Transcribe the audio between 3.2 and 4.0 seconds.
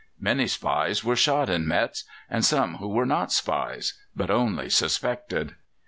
spies,